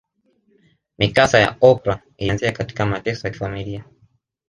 Mikasa 0.97 1.39
ya 1.39 1.57
Oprah 1.61 2.01
ilianzia 2.17 2.51
katika 2.51 2.85
mateso 2.85 3.27
ya 3.27 3.33
kifamilia 3.33 3.83